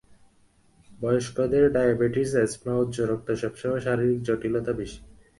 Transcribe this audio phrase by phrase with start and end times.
[1.01, 4.99] বয়স্কদের diabetes, asthma, উচ্চ রক্তচাপসহ শারীরিক জটিলতা বেশি।